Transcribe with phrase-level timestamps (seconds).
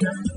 [0.00, 0.27] Yeah.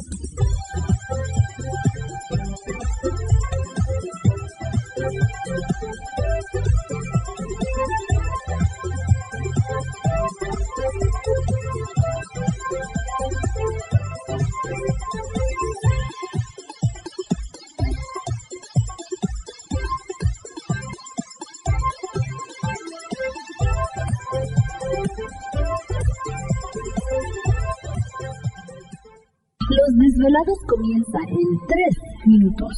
[30.12, 32.78] Desvelados comienza en 3 minutos.